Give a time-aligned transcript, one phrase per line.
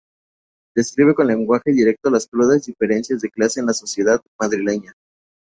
[0.75, 4.95] Describe con lenguaje directo las crudas diferencias de clase en la sociedad madrileña.